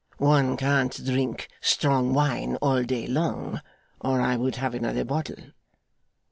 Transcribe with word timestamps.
One 0.17 0.57
can't 0.57 1.05
drink 1.05 1.47
strong 1.61 2.11
wine 2.15 2.55
all 2.55 2.81
day 2.81 3.05
long, 3.05 3.61
or 3.99 4.19
I 4.19 4.35
would 4.35 4.55
have 4.55 4.73
another 4.73 5.05
bottle. 5.05 5.51